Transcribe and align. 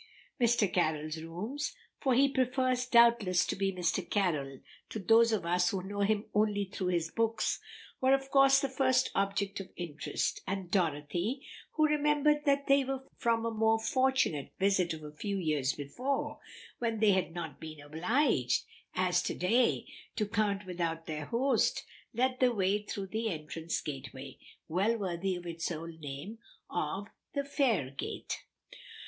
Mr. 0.41 0.67
Carroll's 0.73 1.17
rooms 1.21 1.75
for 1.99 2.15
he 2.15 2.27
prefers 2.27 2.87
doubtless 2.87 3.45
to 3.45 3.55
be 3.55 3.71
Mr. 3.71 4.01
Carroll 4.09 4.59
to 4.89 4.97
those 4.97 5.31
of 5.31 5.45
us 5.45 5.69
who 5.69 5.83
know 5.83 5.99
him 5.99 6.25
only 6.33 6.65
through 6.65 6.87
his 6.87 7.11
books. 7.11 7.59
were 8.01 8.15
of 8.15 8.31
course 8.31 8.57
the 8.59 8.67
first 8.67 9.11
object 9.13 9.59
of 9.59 9.69
interest, 9.75 10.41
and 10.47 10.71
Dorothy, 10.71 11.45
who 11.73 11.85
remembered 11.87 12.39
where 12.45 12.63
they 12.67 12.83
were 12.83 13.03
from 13.15 13.45
a 13.45 13.51
more 13.51 13.79
fortunate 13.79 14.51
visit 14.57 14.91
of 14.95 15.03
a 15.03 15.11
few 15.13 15.37
years 15.37 15.73
before, 15.73 16.39
when 16.79 16.99
they 16.99 17.11
had 17.11 17.31
not 17.31 17.59
been 17.59 17.79
obliged, 17.79 18.63
as 18.95 19.21
to 19.21 19.35
day, 19.35 19.85
to 20.15 20.25
count 20.27 20.65
without 20.65 21.05
their 21.05 21.25
host, 21.25 21.85
led 22.11 22.39
the 22.39 22.51
way 22.51 22.81
through 22.81 23.05
the 23.05 23.29
Entrance 23.29 23.79
Gateway, 23.81 24.39
well 24.67 24.97
worthy 24.97 25.35
of 25.35 25.45
its 25.45 25.71
old 25.71 25.99
name 25.99 26.39
of 26.71 27.05
"The 27.35 27.43
Faire 27.45 27.91
Gate." 27.91 28.45